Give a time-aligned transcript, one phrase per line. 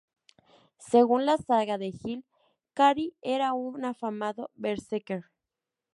[0.79, 2.25] Según la "saga de Egil",
[2.73, 5.25] Kari era un afamado berserker.